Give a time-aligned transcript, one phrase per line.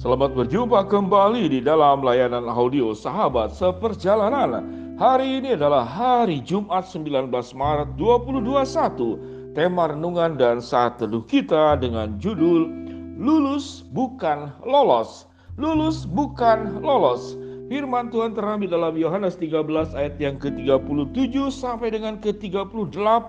[0.00, 4.64] Selamat berjumpa kembali di dalam layanan audio Sahabat Seperjalanan.
[4.96, 9.52] Hari ini adalah hari Jumat 19 Maret 2021.
[9.52, 12.72] Tema renungan dan saat teduh kita dengan judul
[13.20, 15.28] Lulus bukan lolos.
[15.60, 17.36] Lulus bukan lolos.
[17.68, 23.28] Firman Tuhan terambil dalam Yohanes 13 ayat yang ke-37 sampai dengan ke-38.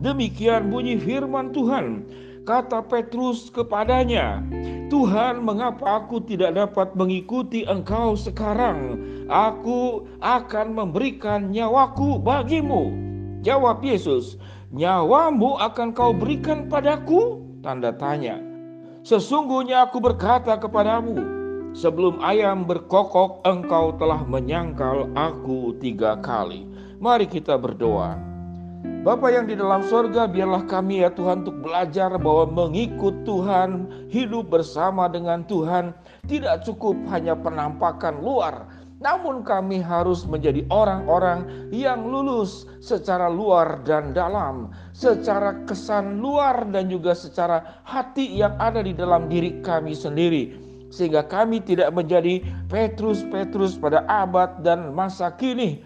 [0.00, 2.08] Demikian bunyi firman Tuhan.
[2.48, 4.40] Kata Petrus kepadanya,
[4.88, 8.96] Tuhan, mengapa aku tidak dapat mengikuti Engkau sekarang?
[9.28, 12.90] Aku akan memberikan nyawaku bagimu.
[13.44, 14.40] Jawab Yesus,
[14.72, 18.40] "Nyawamu akan kau berikan padaku?" Tanda tanya.
[19.04, 21.20] Sesungguhnya aku berkata kepadamu,
[21.76, 26.64] sebelum ayam berkokok, engkau telah menyangkal aku tiga kali.
[27.00, 28.29] Mari kita berdoa.
[28.80, 34.52] Bapa yang di dalam sorga, biarlah kami ya Tuhan untuk belajar bahwa mengikut Tuhan, hidup
[34.52, 35.96] bersama dengan Tuhan,
[36.28, 38.68] tidak cukup hanya penampakan luar,
[39.00, 46.92] namun kami harus menjadi orang-orang yang lulus secara luar dan dalam, secara kesan luar dan
[46.92, 50.56] juga secara hati yang ada di dalam diri kami sendiri.
[50.92, 55.80] Sehingga kami tidak menjadi Petrus-Petrus pada abad dan masa kini,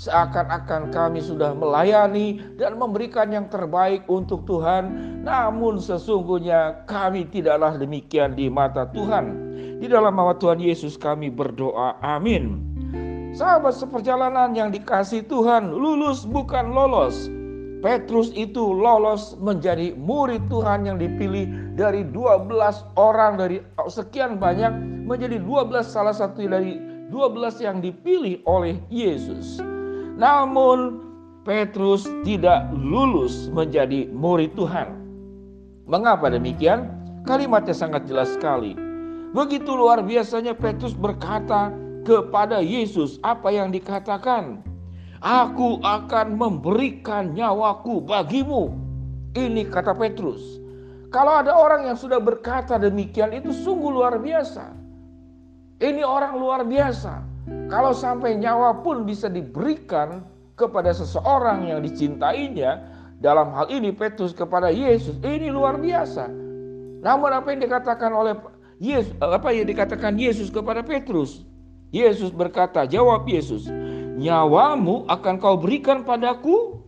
[0.00, 4.88] Seakan-akan kami sudah melayani dan memberikan yang terbaik untuk Tuhan,
[5.20, 9.52] namun sesungguhnya kami tidaklah demikian di mata Tuhan.
[9.76, 12.00] Di dalam nama Tuhan Yesus kami berdoa.
[12.00, 12.64] Amin.
[13.36, 17.28] Sahabat seperjalanan yang dikasih Tuhan, lulus bukan lolos.
[17.84, 22.48] Petrus itu lolos menjadi murid Tuhan yang dipilih dari 12
[22.96, 24.72] orang dari sekian banyak
[25.04, 26.80] menjadi 12 salah satu dari
[27.12, 29.60] 12 yang dipilih oleh Yesus.
[30.20, 31.00] Namun
[31.48, 34.92] Petrus tidak lulus menjadi murid Tuhan.
[35.88, 36.92] Mengapa demikian?
[37.24, 38.76] Kalimatnya sangat jelas sekali.
[39.32, 41.72] Begitu luar biasanya Petrus berkata
[42.04, 44.60] kepada Yesus apa yang dikatakan.
[45.24, 48.76] Aku akan memberikan nyawaku bagimu.
[49.32, 50.60] Ini kata Petrus.
[51.08, 54.72] Kalau ada orang yang sudah berkata demikian itu sungguh luar biasa.
[55.80, 57.29] Ini orang luar biasa.
[57.70, 60.26] Kalau sampai nyawa pun bisa diberikan
[60.58, 62.82] kepada seseorang yang dicintainya,
[63.20, 66.26] dalam hal ini Petrus kepada Yesus, ini luar biasa.
[67.04, 68.34] Namun apa yang dikatakan oleh
[68.80, 71.44] Yesus, apa yang dikatakan Yesus kepada Petrus?
[71.92, 73.68] Yesus berkata, jawab Yesus,
[74.16, 76.80] nyawamu akan kau berikan padaku.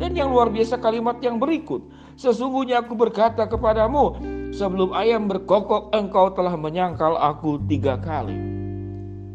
[0.00, 1.84] Dan yang luar biasa kalimat yang berikut,
[2.16, 4.16] sesungguhnya aku berkata kepadamu,
[4.48, 8.59] sebelum ayam berkokok engkau telah menyangkal aku tiga kali.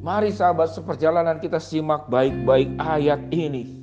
[0.05, 3.81] Mari sahabat seperjalanan kita simak baik-baik ayat ini.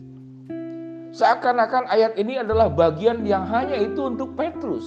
[1.10, 4.86] Seakan-akan ayat ini adalah bagian yang hanya itu untuk Petrus.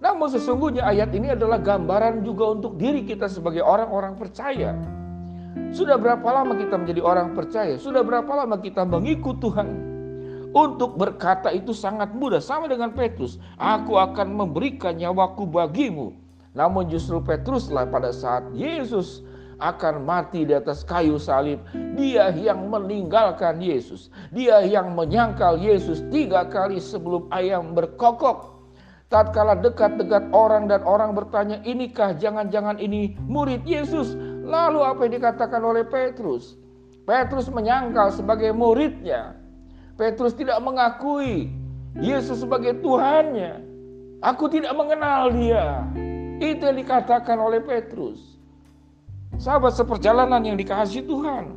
[0.00, 4.72] Namun sesungguhnya ayat ini adalah gambaran juga untuk diri kita sebagai orang-orang percaya.
[5.68, 7.76] Sudah berapa lama kita menjadi orang percaya?
[7.76, 9.68] Sudah berapa lama kita mengikut Tuhan?
[10.56, 13.36] Untuk berkata itu sangat mudah, sama dengan Petrus.
[13.60, 16.16] Aku akan memberikan nyawaku bagimu.
[16.56, 19.27] Namun justru Petruslah pada saat Yesus
[19.58, 21.58] akan mati di atas kayu salib.
[21.98, 24.10] Dia yang meninggalkan Yesus.
[24.30, 28.58] Dia yang menyangkal Yesus tiga kali sebelum ayam berkokok.
[29.08, 34.12] Tatkala dekat-dekat orang dan orang bertanya, inikah jangan-jangan ini murid Yesus?
[34.44, 36.60] Lalu apa yang dikatakan oleh Petrus?
[37.08, 39.32] Petrus menyangkal sebagai muridnya.
[39.96, 41.48] Petrus tidak mengakui
[41.96, 43.64] Yesus sebagai Tuhannya.
[44.20, 45.88] Aku tidak mengenal dia.
[46.38, 48.37] Itu yang dikatakan oleh Petrus.
[49.36, 51.52] Sahabat seperjalanan yang dikasih Tuhan.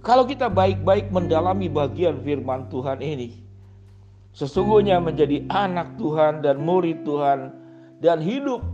[0.00, 3.36] Kalau kita baik-baik mendalami bagian firman Tuhan ini,
[4.32, 7.52] sesungguhnya menjadi anak Tuhan dan murid Tuhan
[8.00, 8.64] dan hidup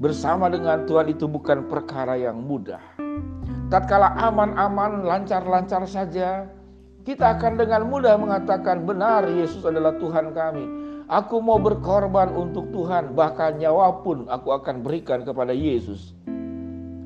[0.00, 2.80] bersama dengan Tuhan itu bukan perkara yang mudah.
[3.68, 6.48] Tatkala aman-aman, lancar-lancar saja,
[7.04, 10.64] kita akan dengan mudah mengatakan benar Yesus adalah Tuhan kami.
[11.10, 16.16] Aku mau berkorban untuk Tuhan, bahkan nyawa pun aku akan berikan kepada Yesus.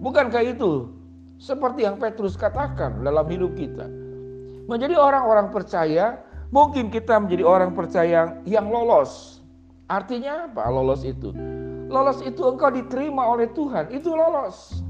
[0.05, 0.93] Bukankah itu
[1.41, 3.89] seperti yang Petrus katakan dalam hidup kita?
[4.69, 6.21] Menjadi orang-orang percaya,
[6.53, 9.41] mungkin kita menjadi orang percaya yang lolos.
[9.89, 11.33] Artinya apa lolos itu?
[11.89, 14.85] Lolos itu engkau diterima oleh Tuhan, itu lolos.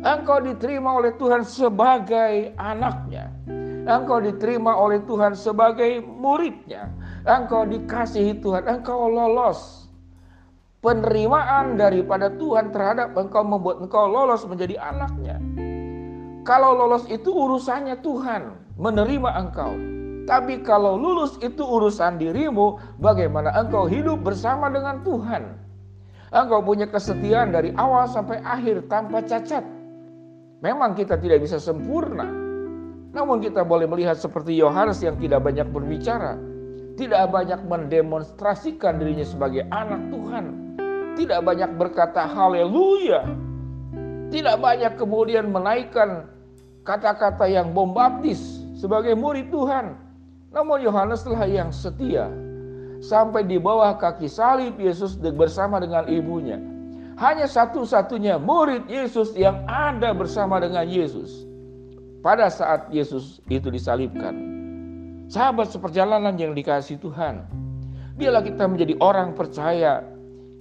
[0.00, 3.28] Engkau diterima oleh Tuhan sebagai anaknya.
[3.84, 6.88] Engkau diterima oleh Tuhan sebagai muridnya.
[7.28, 9.87] Engkau dikasihi Tuhan, engkau lolos
[10.78, 15.42] penerimaan daripada Tuhan terhadap engkau membuat engkau lolos menjadi anaknya.
[16.46, 19.74] Kalau lolos itu urusannya Tuhan menerima engkau.
[20.28, 25.56] Tapi kalau lulus itu urusan dirimu, bagaimana engkau hidup bersama dengan Tuhan.
[26.28, 29.64] Engkau punya kesetiaan dari awal sampai akhir tanpa cacat.
[30.60, 32.28] Memang kita tidak bisa sempurna.
[33.16, 36.36] Namun kita boleh melihat seperti Yohanes yang tidak banyak berbicara.
[37.00, 40.67] Tidak banyak mendemonstrasikan dirinya sebagai anak Tuhan.
[41.18, 43.26] Tidak banyak berkata haleluya.
[44.30, 46.30] Tidak banyak kemudian menaikkan
[46.86, 49.98] kata-kata yang bombastis sebagai murid Tuhan.
[50.54, 52.30] Namun Yohaneslah yang setia
[53.02, 56.62] sampai di bawah kaki salib Yesus bersama dengan ibunya.
[57.18, 61.42] Hanya satu-satunya murid Yesus yang ada bersama dengan Yesus
[62.22, 64.38] pada saat Yesus itu disalibkan.
[65.26, 67.42] Sahabat seperjalanan yang dikasih Tuhan,
[68.14, 70.00] biarlah kita menjadi orang percaya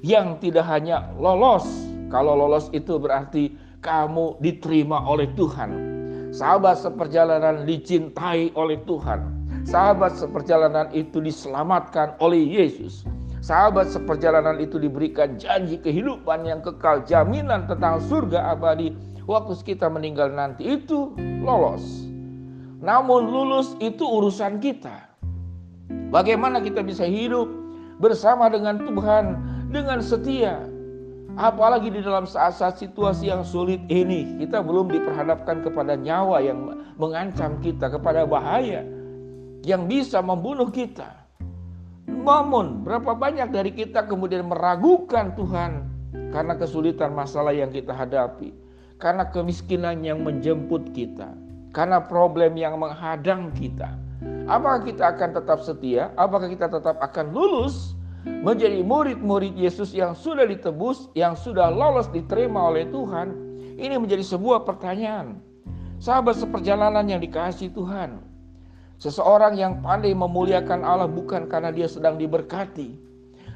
[0.01, 1.65] yang tidak hanya lolos.
[2.07, 3.53] Kalau lolos itu berarti
[3.83, 5.95] kamu diterima oleh Tuhan.
[6.31, 13.03] Sahabat seperjalanan dicintai oleh Tuhan Sahabat seperjalanan itu diselamatkan oleh Yesus.
[13.43, 18.95] Sahabat seperjalanan itu diberikan janji kehidupan yang kekal, jaminan tentang surga abadi
[19.27, 21.11] waktu kita meninggal nanti itu
[21.43, 22.07] lolos.
[22.79, 25.03] Namun lulus itu urusan kita.
[26.15, 27.51] Bagaimana kita bisa hidup
[27.99, 30.63] bersama dengan Tuhan dengan setia.
[31.37, 37.61] Apalagi di dalam saat-saat situasi yang sulit ini, kita belum diperhadapkan kepada nyawa yang mengancam
[37.61, 38.81] kita, kepada bahaya
[39.61, 41.13] yang bisa membunuh kita.
[42.09, 45.85] Namun, berapa banyak dari kita kemudian meragukan Tuhan
[46.33, 48.49] karena kesulitan masalah yang kita hadapi,
[48.97, 51.37] karena kemiskinan yang menjemput kita,
[51.69, 53.93] karena problem yang menghadang kita.
[54.49, 56.09] Apakah kita akan tetap setia?
[56.17, 57.96] Apakah kita tetap akan lulus
[58.43, 63.33] menjadi murid-murid Yesus yang sudah ditebus, yang sudah lolos diterima oleh Tuhan?
[63.77, 65.39] Ini menjadi sebuah pertanyaan.
[65.97, 68.21] Sahabat seperjalanan yang dikasih Tuhan,
[68.97, 72.97] Seseorang yang pandai memuliakan Allah bukan karena dia sedang diberkati,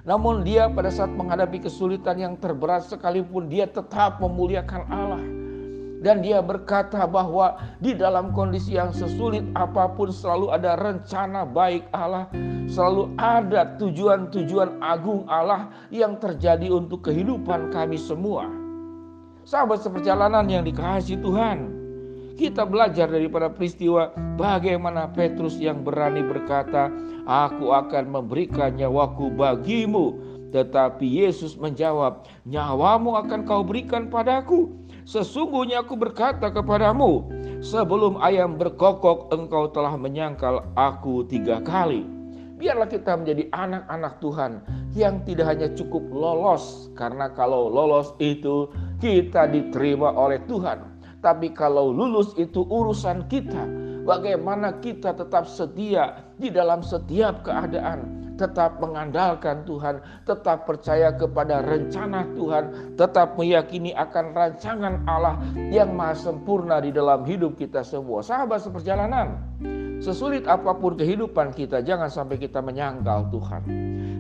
[0.06, 5.41] namun dia pada saat menghadapi kesulitan yang terberat sekalipun dia tetap memuliakan Allah.
[6.02, 11.86] Dan dia berkata bahwa di dalam kondisi yang sesulit apa pun selalu ada rencana baik
[11.94, 12.26] Allah.
[12.66, 18.50] Selalu ada tujuan-tujuan agung Allah yang terjadi untuk kehidupan kami semua.
[19.46, 21.58] Sahabat seperjalanan yang dikasihi Tuhan.
[22.34, 26.90] Kita belajar daripada peristiwa bagaimana Petrus yang berani berkata,
[27.30, 30.18] "Aku akan memberikan nyawaku bagimu."
[30.50, 34.81] Tetapi Yesus menjawab, "Nyawamu akan kau berikan padaku.
[35.12, 37.28] Sesungguhnya aku berkata kepadamu,
[37.60, 42.08] sebelum ayam berkokok engkau telah menyangkal aku tiga kali."
[42.56, 44.52] Biarlah kita menjadi anak-anak Tuhan
[44.96, 48.72] yang tidak hanya cukup lolos, karena kalau lolos itu
[49.04, 50.92] kita diterima oleh Tuhan
[51.22, 53.81] tapi kalau lulus itu urusan kita.
[54.02, 62.26] Bagaimana kita tetap setia di dalam setiap keadaan, tetap mengandalkan Tuhan, tetap percaya kepada rencana
[62.34, 65.38] Tuhan, tetap meyakini akan rancangan Allah
[65.70, 68.26] yang maha sempurna di dalam hidup kita semua.
[68.26, 69.38] Sahabat seperjalanan,
[70.02, 73.62] sesulit apa pun kehidupan kita, jangan sampai kita menyangkal Tuhan.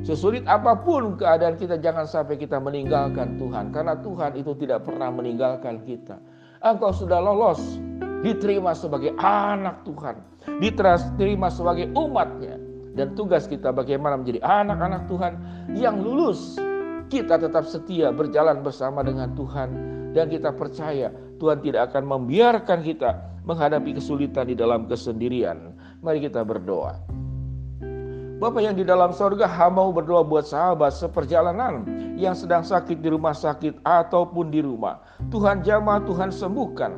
[0.05, 5.09] Sesulit apa pun keadaan kita, jangan sampai kita meninggalkan Tuhan, karena Tuhan itu tidak pernah
[5.09, 6.21] meninggalkan kita
[6.61, 7.81] engkau sudah lolos
[8.21, 10.15] diterima sebagai anak Tuhan,
[10.61, 12.57] diterima sebagai umatnya.
[12.91, 15.33] Dan tugas kita bagaimana menjadi anak-anak Tuhan
[15.79, 16.59] yang lulus.
[17.07, 19.69] Kita tetap setia berjalan bersama dengan Tuhan.
[20.11, 21.07] Dan kita percaya
[21.39, 23.15] Tuhan tidak akan membiarkan kita
[23.47, 25.71] menghadapi kesulitan di dalam kesendirian.
[26.03, 26.99] Mari kita berdoa.
[28.41, 31.85] Bapak yang di dalam sorga hamba berdoa buat sahabat seperjalanan
[32.17, 34.97] yang sedang sakit di rumah sakit ataupun di rumah.
[35.29, 36.89] Tuhan jamah, Tuhan sembuhkan.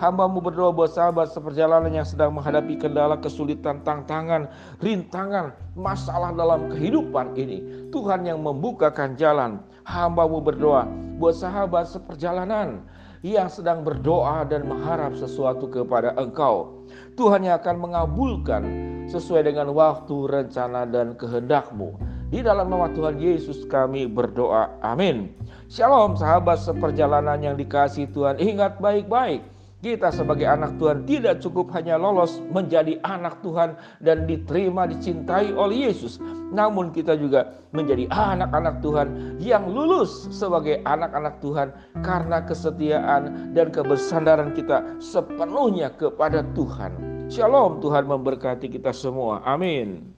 [0.00, 4.48] Hamba mau berdoa buat sahabat seperjalanan yang sedang menghadapi kendala, kesulitan, tantangan,
[4.80, 7.92] rintangan, masalah dalam kehidupan ini.
[7.92, 9.60] Tuhan yang membukakan jalan.
[9.84, 10.88] Hamba mau berdoa
[11.20, 12.80] buat sahabat seperjalanan
[13.20, 16.88] yang sedang berdoa dan mengharap sesuatu kepada engkau.
[17.20, 18.64] Tuhan yang akan mengabulkan
[19.06, 21.94] sesuai dengan waktu, rencana, dan kehendakmu.
[22.26, 24.66] Di dalam nama Tuhan Yesus kami berdoa.
[24.82, 25.30] Amin.
[25.70, 28.42] Shalom sahabat seperjalanan yang dikasih Tuhan.
[28.42, 29.46] Ingat baik-baik.
[29.78, 35.86] Kita sebagai anak Tuhan tidak cukup hanya lolos menjadi anak Tuhan dan diterima dicintai oleh
[35.86, 36.18] Yesus.
[36.50, 41.70] Namun kita juga menjadi anak-anak Tuhan yang lulus sebagai anak-anak Tuhan
[42.02, 47.15] karena kesetiaan dan kebersandaran kita sepenuhnya kepada Tuhan.
[47.26, 49.42] Shalom Tuhan memberkati kita semua.
[49.44, 50.15] Amin.